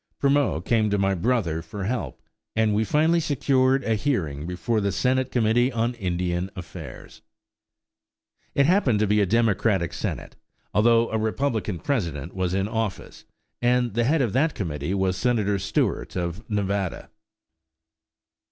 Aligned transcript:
Primeau 0.17 0.59
came 0.59 0.89
to 0.89 0.97
my 0.97 1.13
brother 1.13 1.61
for 1.61 1.83
help; 1.83 2.19
and 2.55 2.73
we 2.73 2.83
finally 2.83 3.19
secured 3.19 3.83
a 3.83 3.93
hearing 3.93 4.47
before 4.47 4.81
the 4.81 4.91
Senate 4.91 5.29
Committee 5.31 5.71
on 5.71 5.93
Indian 5.93 6.49
Affairs. 6.55 7.21
It 8.55 8.65
happened 8.65 8.97
to 9.01 9.05
be 9.05 9.21
a 9.21 9.27
Democratic 9.27 9.93
Senate, 9.93 10.35
although 10.73 11.11
a 11.11 11.19
Republican 11.19 11.77
President 11.77 12.33
was 12.33 12.55
in 12.55 12.67
office; 12.67 13.25
and 13.61 13.93
the 13.93 14.03
head 14.05 14.23
of 14.23 14.33
that 14.33 14.55
committee 14.55 14.95
was 14.95 15.15
Senator 15.17 15.59
Stewart 15.59 16.15
of 16.15 16.49
Nevada. 16.49 17.11